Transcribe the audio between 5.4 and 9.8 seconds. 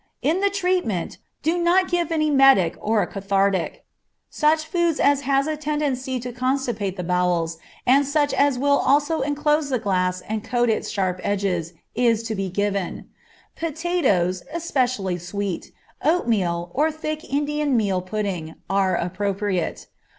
a tendency to constipate the bowels, and such as will also enclose the